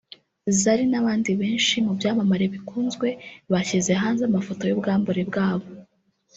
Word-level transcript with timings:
Zari 0.59 0.85
n’abandi 0.91 1.31
benshi 1.41 1.75
mu 1.85 1.91
byamamare 1.97 2.45
bikunzwe 2.53 3.07
bashyize 3.51 3.91
hanze 4.01 4.21
amafoto 4.29 4.61
y’ubwambure 4.65 5.21
bwabo 5.29 5.67